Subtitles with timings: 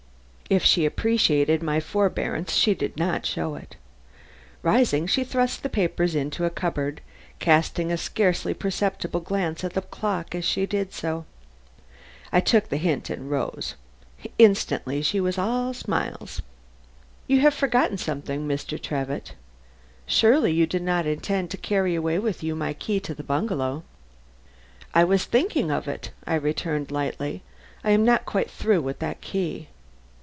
[0.49, 3.77] If she appreciated my forbearance she did not show it.
[4.61, 6.99] Rising, she thrust the papers into a cupboard,
[7.39, 11.23] casting a scarcely perceptible glance at the clock as she did so.
[12.33, 13.75] I took the hint and rose.
[14.37, 16.41] Instantly she was all smiles.
[17.27, 18.77] "You have forgotten something, Mr.
[18.81, 19.35] Trevitt.
[20.05, 23.83] Surely you do not intend to carry away with you my key to the bungalow."
[24.93, 27.41] "I was thinking of it," I returned lightly.
[27.85, 29.69] "I am not quite through with that key."